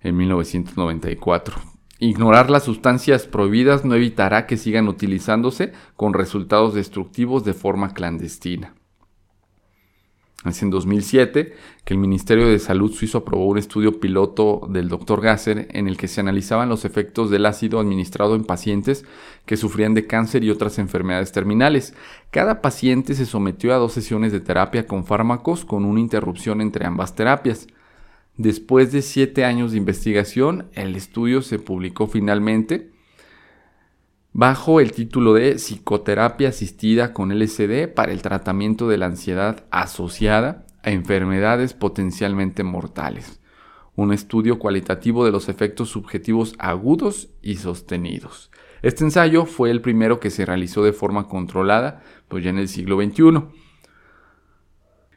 [0.00, 1.56] en 1994.
[1.98, 8.74] Ignorar las sustancias prohibidas no evitará que sigan utilizándose con resultados destructivos de forma clandestina.
[10.44, 11.54] Es en 2007
[11.84, 15.22] que el Ministerio de Salud suizo aprobó un estudio piloto del Dr.
[15.22, 19.06] Gasser en el que se analizaban los efectos del ácido administrado en pacientes
[19.46, 21.94] que sufrían de cáncer y otras enfermedades terminales.
[22.30, 26.84] Cada paciente se sometió a dos sesiones de terapia con fármacos con una interrupción entre
[26.84, 27.66] ambas terapias.
[28.36, 32.90] Después de siete años de investigación, el estudio se publicó finalmente
[34.34, 40.66] bajo el título de Psicoterapia asistida con LSD para el tratamiento de la ansiedad asociada
[40.82, 43.40] a enfermedades potencialmente mortales.
[43.94, 48.50] Un estudio cualitativo de los efectos subjetivos agudos y sostenidos.
[48.82, 52.66] Este ensayo fue el primero que se realizó de forma controlada, pues ya en el
[52.66, 53.44] siglo XXI.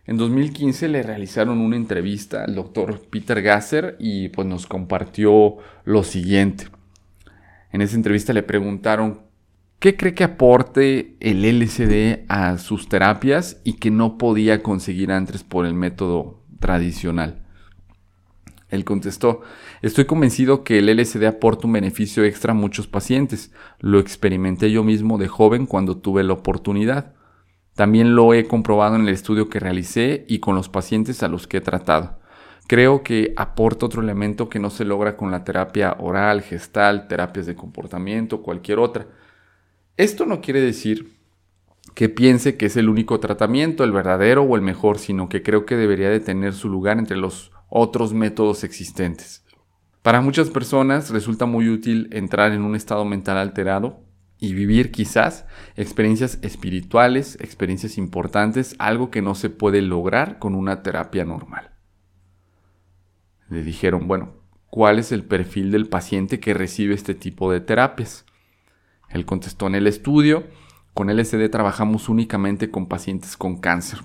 [0.06, 6.04] En 2015 le realizaron una entrevista al doctor Peter Gasser y pues nos compartió lo
[6.04, 6.77] siguiente.
[7.72, 9.22] En esa entrevista le preguntaron
[9.80, 15.44] qué cree que aporte el LSD a sus terapias y que no podía conseguir antes
[15.44, 17.44] por el método tradicional.
[18.70, 19.42] Él contestó,
[19.82, 23.54] estoy convencido que el LSD aporta un beneficio extra a muchos pacientes.
[23.80, 27.14] Lo experimenté yo mismo de joven cuando tuve la oportunidad.
[27.76, 31.48] También lo he comprobado en el estudio que realicé y con los pacientes a los
[31.48, 32.17] que he tratado
[32.68, 37.46] creo que aporta otro elemento que no se logra con la terapia oral, gestal, terapias
[37.46, 39.08] de comportamiento, cualquier otra.
[39.96, 41.18] Esto no quiere decir
[41.96, 45.66] que piense que es el único tratamiento, el verdadero o el mejor, sino que creo
[45.66, 49.46] que debería de tener su lugar entre los otros métodos existentes.
[50.04, 54.02] Para muchas personas resulta muy útil entrar en un estado mental alterado
[54.40, 60.84] y vivir quizás experiencias espirituales, experiencias importantes, algo que no se puede lograr con una
[60.84, 61.77] terapia normal
[63.50, 64.34] le dijeron, bueno,
[64.70, 68.26] ¿cuál es el perfil del paciente que recibe este tipo de terapias?
[69.10, 70.46] Él contestó en el estudio,
[70.94, 74.00] con LSD trabajamos únicamente con pacientes con cáncer.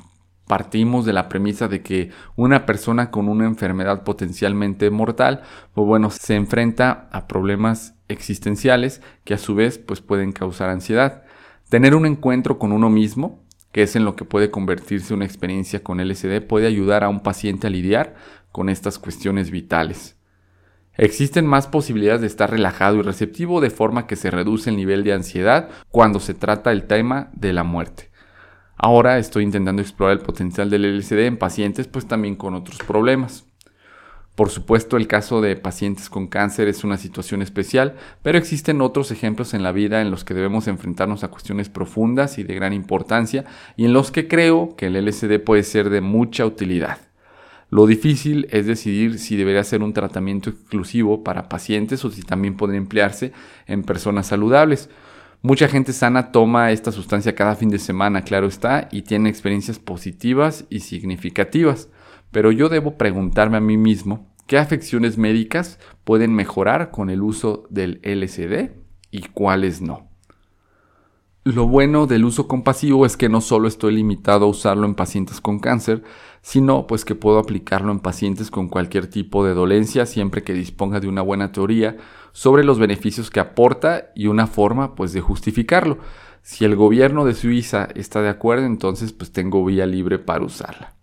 [0.47, 6.11] Partimos de la premisa de que una persona con una enfermedad potencialmente mortal, pues bueno,
[6.11, 11.23] se enfrenta a problemas existenciales que a su vez pues pueden causar ansiedad.
[11.69, 13.41] Tener un encuentro con uno mismo,
[13.73, 17.21] que es en lo que puede convertirse una experiencia con LSD, puede ayudar a un
[17.21, 18.15] paciente a lidiar
[18.53, 20.17] con estas cuestiones vitales.
[20.97, 25.05] Existen más posibilidades de estar relajado y receptivo de forma que se reduce el nivel
[25.05, 28.11] de ansiedad cuando se trata el tema de la muerte.
[28.77, 33.47] Ahora estoy intentando explorar el potencial del LSD en pacientes pues también con otros problemas.
[34.35, 39.11] Por supuesto, el caso de pacientes con cáncer es una situación especial, pero existen otros
[39.11, 42.73] ejemplos en la vida en los que debemos enfrentarnos a cuestiones profundas y de gran
[42.73, 43.45] importancia
[43.77, 47.12] y en los que creo que el LSD puede ser de mucha utilidad.
[47.73, 52.55] Lo difícil es decidir si debería ser un tratamiento exclusivo para pacientes o si también
[52.55, 53.33] podría emplearse
[53.67, 54.91] en personas saludables.
[55.41, 59.79] Mucha gente sana toma esta sustancia cada fin de semana, claro está, y tiene experiencias
[59.79, 61.89] positivas y significativas.
[62.31, 67.65] Pero yo debo preguntarme a mí mismo qué afecciones médicas pueden mejorar con el uso
[67.71, 68.73] del LSD
[69.11, 70.13] y cuáles no.
[71.45, 75.41] Lo bueno del uso compasivo es que no solo estoy limitado a usarlo en pacientes
[75.41, 76.05] con cáncer,
[76.43, 81.01] sino pues que puedo aplicarlo en pacientes con cualquier tipo de dolencia siempre que disponga
[81.01, 81.97] de una buena teoría
[82.33, 85.99] sobre los beneficios que aporta y una forma pues de justificarlo.
[86.43, 90.97] Si el gobierno de Suiza está de acuerdo, entonces pues tengo vía libre para usarla.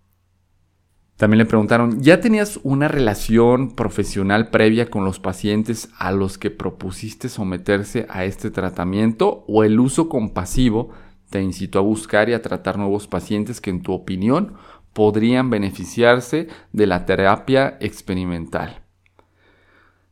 [1.16, 6.50] También le preguntaron, ¿ya tenías una relación profesional previa con los pacientes a los que
[6.50, 10.90] propusiste someterse a este tratamiento o el uso compasivo
[11.30, 14.54] te incitó a buscar y a tratar nuevos pacientes que en tu opinión
[15.00, 18.82] podrían beneficiarse de la terapia experimental?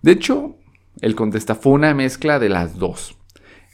[0.01, 0.57] De hecho,
[1.03, 3.14] el contesta fue una mezcla de las dos.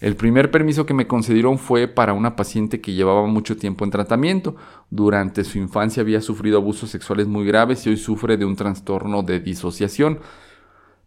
[0.01, 3.93] El primer permiso que me concedieron fue para una paciente que llevaba mucho tiempo en
[3.93, 4.57] tratamiento.
[4.91, 9.23] Durante su infancia había sufrido abusos sexuales muy graves y hoy sufre de un trastorno
[9.23, 10.19] de disociación.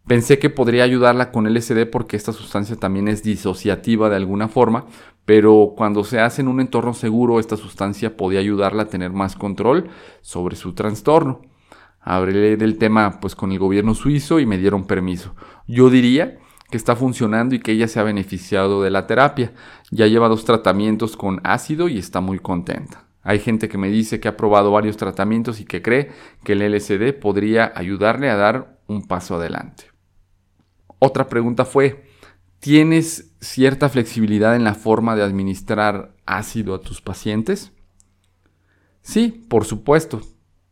[0.08, 4.86] Pensé que podría ayudarla con LSD porque esta sustancia también es disociativa de alguna forma,
[5.26, 9.36] pero cuando se hace en un entorno seguro, esta sustancia podía ayudarla a tener más
[9.36, 9.90] control
[10.22, 11.42] sobre su trastorno.
[12.00, 15.34] Hablé del tema pues con el gobierno suizo y me dieron permiso.
[15.66, 16.38] Yo diría
[16.70, 19.52] que está funcionando y que ella se ha beneficiado de la terapia.
[19.90, 23.04] Ya lleva dos tratamientos con ácido y está muy contenta.
[23.22, 26.12] Hay gente que me dice que ha probado varios tratamientos y que cree
[26.44, 29.87] que el LSD podría ayudarle a dar un paso adelante.
[30.98, 32.04] Otra pregunta fue,
[32.60, 37.72] ¿tienes cierta flexibilidad en la forma de administrar ácido a tus pacientes?
[39.02, 40.20] Sí, por supuesto,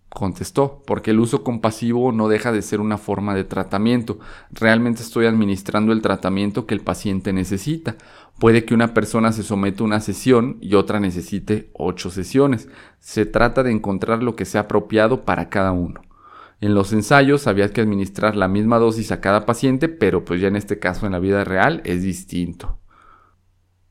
[0.09, 4.19] contestó, porque el uso compasivo no deja de ser una forma de tratamiento.
[4.51, 7.97] Realmente estoy administrando el tratamiento que el paciente necesita.
[8.39, 12.69] Puede que una persona se someta a una sesión y otra necesite ocho sesiones.
[12.99, 16.01] Se trata de encontrar lo que sea apropiado para cada uno.
[16.61, 20.49] En los ensayos había que administrar la misma dosis a cada paciente, pero pues ya
[20.49, 22.79] en este caso en la vida real es distinto.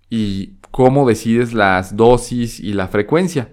[0.10, 3.52] ¿Y cómo decides las dosis y la frecuencia?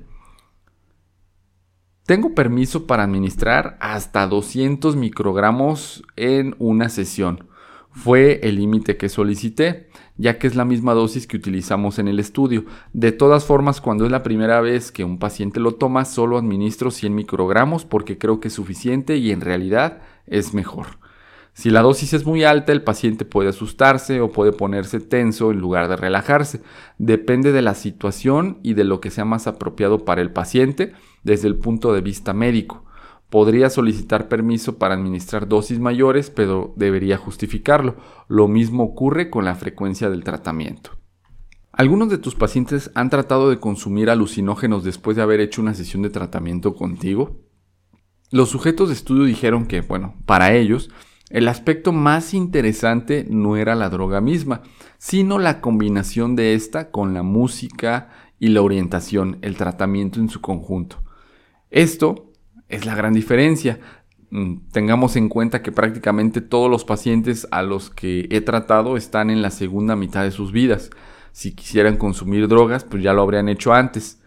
[2.06, 7.48] Tengo permiso para administrar hasta 200 microgramos en una sesión.
[7.92, 12.18] Fue el límite que solicité, ya que es la misma dosis que utilizamos en el
[12.18, 12.64] estudio.
[12.92, 16.90] De todas formas, cuando es la primera vez que un paciente lo toma, solo administro
[16.90, 21.02] 100 microgramos porque creo que es suficiente y en realidad es mejor.
[21.54, 25.58] Si la dosis es muy alta, el paciente puede asustarse o puede ponerse tenso en
[25.58, 26.62] lugar de relajarse.
[26.96, 31.48] Depende de la situación y de lo que sea más apropiado para el paciente desde
[31.48, 32.86] el punto de vista médico.
[33.32, 37.96] Podría solicitar permiso para administrar dosis mayores, pero debería justificarlo.
[38.28, 40.90] Lo mismo ocurre con la frecuencia del tratamiento.
[41.72, 46.02] ¿Algunos de tus pacientes han tratado de consumir alucinógenos después de haber hecho una sesión
[46.02, 47.40] de tratamiento contigo?
[48.30, 50.90] Los sujetos de estudio dijeron que, bueno, para ellos,
[51.30, 54.60] el aspecto más interesante no era la droga misma,
[54.98, 60.42] sino la combinación de esta con la música y la orientación, el tratamiento en su
[60.42, 61.02] conjunto.
[61.70, 62.31] Esto
[62.72, 63.78] es la gran diferencia.
[64.30, 69.30] Mm, tengamos en cuenta que prácticamente todos los pacientes a los que he tratado están
[69.30, 70.90] en la segunda mitad de sus vidas.
[71.32, 74.20] Si quisieran consumir drogas, pues ya lo habrían hecho antes.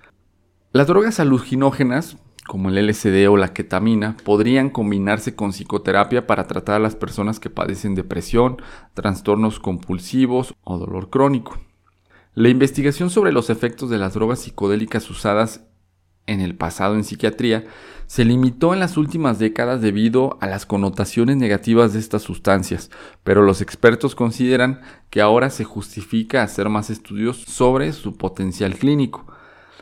[0.72, 6.76] Las drogas alucinógenas como el LSD o la ketamina, podrían combinarse con psicoterapia para tratar
[6.76, 8.62] a las personas que padecen depresión,
[8.94, 11.60] trastornos compulsivos o dolor crónico.
[12.34, 15.66] La investigación sobre los efectos de las drogas psicodélicas usadas
[16.28, 17.66] en el pasado en psiquiatría
[18.08, 22.92] se limitó en las últimas décadas debido a las connotaciones negativas de estas sustancias,
[23.24, 29.26] pero los expertos consideran que ahora se justifica hacer más estudios sobre su potencial clínico.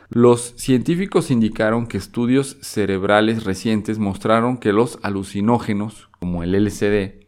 [0.08, 7.24] Los científicos indicaron que estudios cerebrales recientes mostraron que los alucinógenos, como el LSD,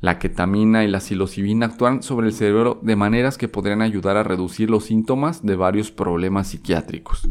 [0.00, 4.22] la ketamina y la psilocibina actúan sobre el cerebro de maneras que podrían ayudar a
[4.22, 7.28] reducir los síntomas de varios problemas psiquiátricos.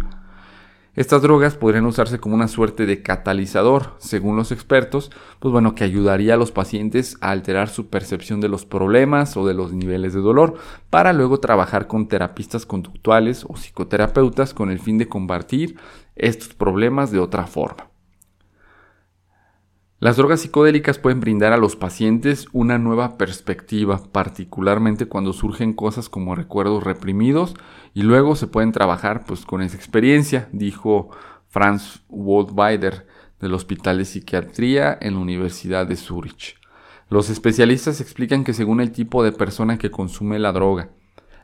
[0.96, 5.84] Estas drogas podrían usarse como una suerte de catalizador, según los expertos, pues bueno, que
[5.84, 10.14] ayudaría a los pacientes a alterar su percepción de los problemas o de los niveles
[10.14, 10.56] de dolor,
[10.90, 15.78] para luego trabajar con terapistas conductuales o psicoterapeutas con el fin de combatir
[16.16, 17.90] estos problemas de otra forma.
[20.00, 26.08] Las drogas psicodélicas pueden brindar a los pacientes una nueva perspectiva, particularmente cuando surgen cosas
[26.08, 27.56] como recuerdos reprimidos
[27.96, 31.10] y luego se pueden trabajar pues, con esa experiencia, dijo
[31.48, 33.08] Franz Waldweider
[33.40, 36.58] del Hospital de Psiquiatría en la Universidad de Zurich.
[37.10, 40.90] Los especialistas explican que según el tipo de persona que consume la droga,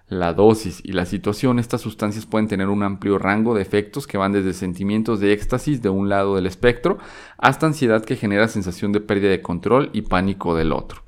[0.09, 4.17] la dosis y la situación, estas sustancias pueden tener un amplio rango de efectos que
[4.17, 6.97] van desde sentimientos de éxtasis de un lado del espectro
[7.37, 11.03] hasta ansiedad que genera sensación de pérdida de control y pánico del otro.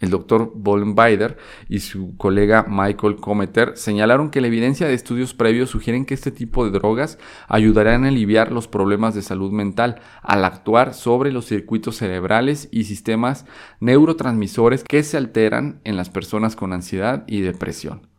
[0.00, 1.38] El doctor Bollenbeider
[1.68, 6.30] y su colega Michael Cometer señalaron que la evidencia de estudios previos sugieren que este
[6.30, 7.18] tipo de drogas
[7.48, 12.84] ayudarán a aliviar los problemas de salud mental al actuar sobre los circuitos cerebrales y
[12.84, 13.44] sistemas
[13.80, 18.17] neurotransmisores que se alteran en las personas con ansiedad y depresión.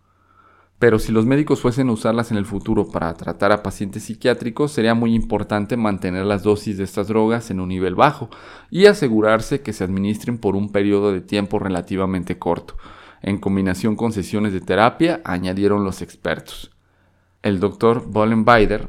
[0.79, 4.71] Pero si los médicos fuesen a usarlas en el futuro para tratar a pacientes psiquiátricos,
[4.71, 8.29] sería muy importante mantener las dosis de estas drogas en un nivel bajo
[8.71, 12.77] y asegurarse que se administren por un periodo de tiempo relativamente corto,
[13.21, 16.71] en combinación con sesiones de terapia, añadieron los expertos.
[17.41, 18.87] El doctor Bollenbeider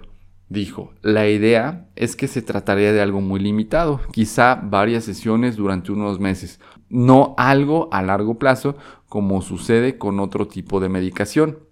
[0.48, 5.90] dijo, la idea es que se trataría de algo muy limitado, quizá varias sesiones durante
[5.90, 8.76] unos meses, no algo a largo plazo
[9.08, 11.69] como sucede con otro tipo de medicación.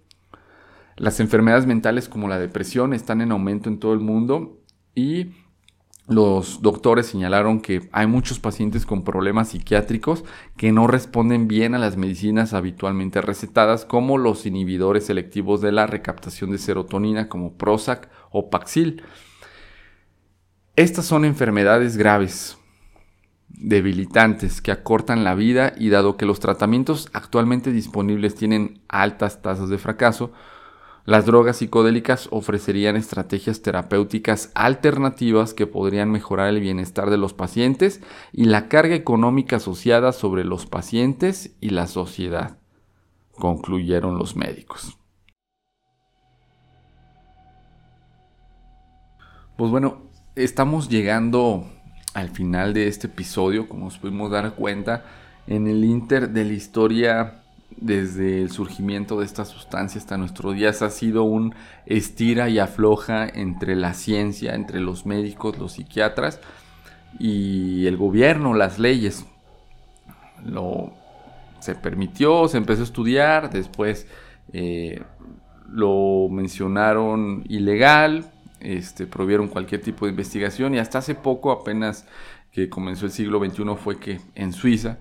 [0.99, 4.59] Las enfermedades mentales como la depresión están en aumento en todo el mundo
[4.93, 5.27] y
[6.09, 10.25] los doctores señalaron que hay muchos pacientes con problemas psiquiátricos
[10.57, 15.87] que no responden bien a las medicinas habitualmente recetadas como los inhibidores selectivos de la
[15.87, 19.03] recaptación de serotonina como Prozac o Paxil.
[20.75, 22.57] Estas son enfermedades graves,
[23.47, 29.69] debilitantes que acortan la vida y dado que los tratamientos actualmente disponibles tienen altas tasas
[29.69, 30.33] de fracaso,
[31.09, 37.99] las drogas psicodélicas ofrecerían estrategias terapéuticas alternativas que podrían mejorar el bienestar de los pacientes
[38.31, 42.59] y la carga económica asociada sobre los pacientes y la sociedad,
[43.31, 44.99] concluyeron los médicos.
[49.57, 50.03] Pues bueno,
[50.35, 51.65] estamos llegando
[52.13, 55.05] al final de este episodio, como nos pudimos dar cuenta,
[55.47, 57.43] en el inter de la historia
[57.81, 61.55] desde el surgimiento de esta sustancia hasta nuestros días ha sido un
[61.85, 66.41] estira y afloja entre la ciencia, entre los médicos, los psiquiatras
[67.17, 69.25] y el gobierno, las leyes.
[70.43, 70.93] Lo,
[71.59, 74.07] se permitió, se empezó a estudiar, después
[74.51, 75.01] eh,
[75.69, 82.05] lo mencionaron ilegal, este, prohibieron cualquier tipo de investigación y hasta hace poco, apenas
[82.51, 84.97] que comenzó el siglo XXI, fue que en Suiza,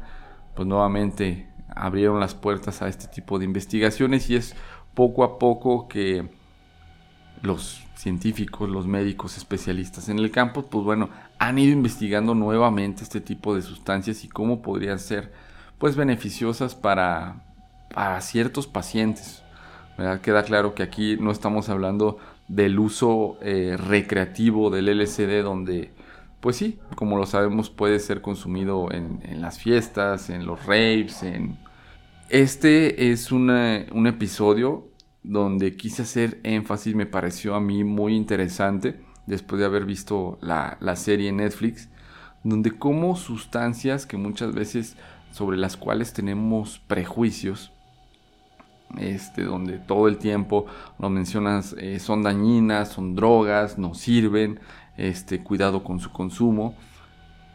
[0.55, 4.55] pues nuevamente abrieron las puertas a este tipo de investigaciones y es
[4.95, 6.29] poco a poco que
[7.43, 13.21] los científicos, los médicos especialistas en el campo, pues bueno, han ido investigando nuevamente este
[13.21, 15.33] tipo de sustancias y cómo podrían ser
[15.79, 17.43] pues beneficiosas para,
[17.95, 19.43] para ciertos pacientes.
[20.23, 25.93] Queda claro que aquí no estamos hablando del uso eh, recreativo del LSD donde
[26.41, 31.59] pues sí, como lo sabemos, puede ser consumido en, las fiestas, en los raves, en...
[32.28, 34.89] Este es un episodio
[35.22, 40.78] donde quise hacer énfasis, me pareció a mí muy interesante, después de haber visto la,
[40.97, 41.91] serie Netflix,
[42.43, 44.97] donde como sustancias que muchas veces
[45.30, 47.72] sobre las cuales tenemos prejuicios,
[48.97, 50.64] este, donde todo el tiempo
[50.99, 54.61] nos mencionas eh, son dañinas, son drogas, no sirven,
[54.99, 56.75] este, cuidado con su consumo.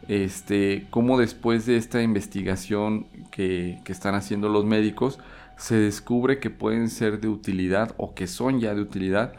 [0.08, 5.18] Este, cómo después de esta investigación que, están haciendo los médicos,
[5.56, 9.34] se descubre que pueden ser de utilidad o que son ya de utilidad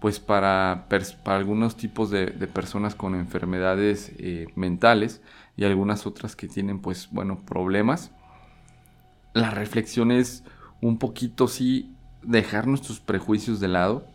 [0.00, 0.86] pues para,
[1.24, 5.22] para algunos tipos de, personas con enfermedades eh, mentales
[5.56, 8.12] y algunas otras que tienen pues bueno problemas.
[9.32, 10.44] La reflexión es
[10.80, 14.06] un poquito sí dejar nuestros prejuicios de lado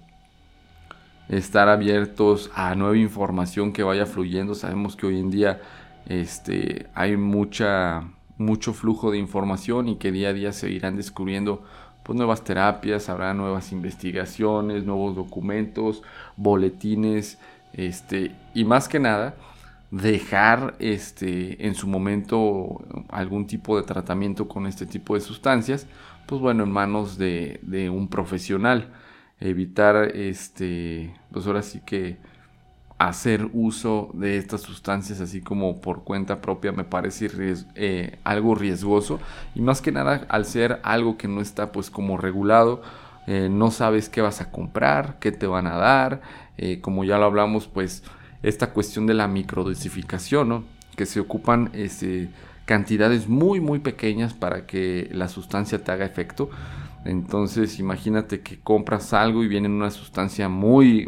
[1.31, 4.53] estar abiertos a nueva información que vaya fluyendo.
[4.53, 5.61] Sabemos que hoy en día
[6.07, 8.03] este, hay mucha,
[8.37, 11.63] mucho flujo de información y que día a día se irán descubriendo
[12.03, 16.03] pues, nuevas terapias, habrá nuevas investigaciones, nuevos documentos,
[16.35, 17.39] boletines,
[17.73, 19.35] este, y más que nada,
[19.89, 25.87] dejar este, en su momento algún tipo de tratamiento con este tipo de sustancias,
[26.25, 28.89] pues bueno, en manos de, de un profesional.
[29.41, 32.17] Evitar, este, pues ahora sí que
[33.07, 37.29] hacer uso de estas sustancias así como por cuenta propia me parece
[37.73, 39.19] eh, algo riesgoso
[39.55, 42.83] y más que nada al ser algo que no está pues como regulado
[43.25, 46.21] eh, no sabes qué vas a comprar qué te van a dar
[46.57, 48.03] eh, como ya lo hablamos pues
[48.43, 50.63] esta cuestión de la microdosificación ¿no?
[50.95, 52.29] que se ocupan este,
[52.65, 56.51] cantidades muy muy pequeñas para que la sustancia te haga efecto
[57.03, 61.07] entonces imagínate que compras algo y viene una sustancia muy,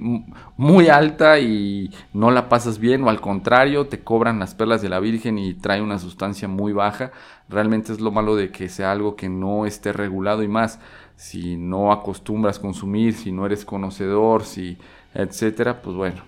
[0.58, 4.90] muy alta y no la pasas bien o al contrario te cobran las perlas de
[4.90, 7.12] la Virgen y trae una sustancia muy baja.
[7.48, 10.80] Realmente es lo malo de que sea algo que no esté regulado y más
[11.16, 14.80] si no acostumbras consumir, si no eres conocedor, si
[15.14, 16.24] etcétera, pues bueno,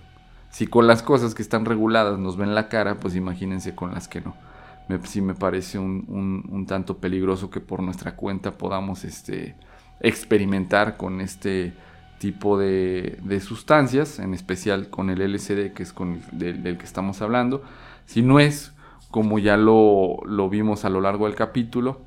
[0.50, 4.06] si con las cosas que están reguladas nos ven la cara, pues imagínense con las
[4.06, 4.45] que no
[4.88, 9.56] me, sí me parece un, tanto peligroso que por nuestra cuenta podamos este,
[10.00, 11.74] experimentar con este
[12.18, 17.20] tipo de, sustancias, en especial con el LCD, que es con el, del, que estamos
[17.20, 17.62] hablando.
[18.06, 18.72] Si no es,
[19.10, 20.20] como ya lo,
[20.50, 22.00] vimos a lo largo del capítulo,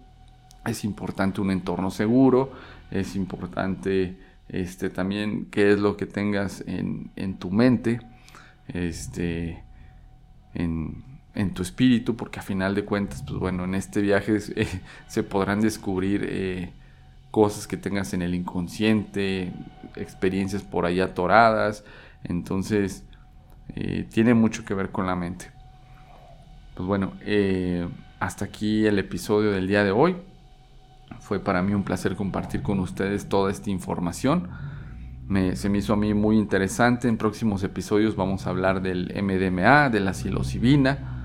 [0.65, 2.51] es importante un entorno seguro,
[2.91, 4.17] es importante
[4.47, 7.99] este, también qué es lo que tengas en, en tu mente,
[8.67, 9.63] este,
[10.53, 11.03] en,
[11.35, 14.67] en tu espíritu, porque a final de cuentas, pues bueno, en este viaje eh,
[15.07, 16.71] se podrán descubrir eh,
[17.31, 19.53] cosas que tengas en el inconsciente,
[19.95, 21.83] experiencias por ahí atoradas,
[22.23, 23.03] entonces
[23.75, 25.51] eh, tiene mucho que ver con la mente.
[26.75, 27.13] Pues bueno,
[28.19, 30.15] hasta aquí el episodio del día de hoy.
[31.19, 34.49] Fue para mí un placer compartir con ustedes toda esta información.
[35.55, 37.09] se me hizo a mí muy interesante.
[37.09, 41.18] En próximos episodios vamos a hablar del MDMA, de la psilocibina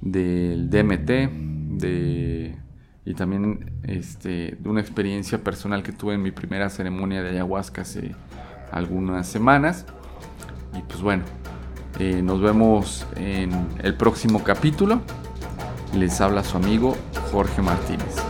[0.00, 2.56] del DMT, de,
[3.04, 7.82] y también este, de una experiencia personal que tuve en mi primera ceremonia de ayahuasca
[7.82, 8.14] hace
[8.70, 9.86] algunas semanas.
[10.78, 11.24] Y pues bueno,
[11.98, 13.50] eh, nos vemos en
[13.82, 15.00] el próximo capítulo.
[15.94, 16.96] Les habla su amigo
[17.32, 18.29] Jorge Martínez.